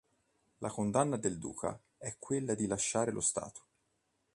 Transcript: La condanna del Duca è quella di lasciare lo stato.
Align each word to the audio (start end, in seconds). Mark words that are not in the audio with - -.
La 0.61 0.67
condanna 0.71 1.15
del 1.15 1.37
Duca 1.37 1.79
è 1.99 2.15
quella 2.17 2.55
di 2.55 2.65
lasciare 2.65 3.11
lo 3.11 3.21
stato. 3.21 3.61